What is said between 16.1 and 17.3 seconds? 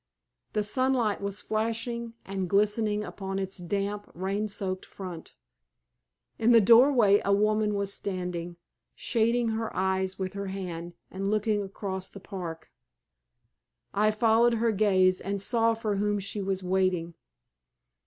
she was waiting.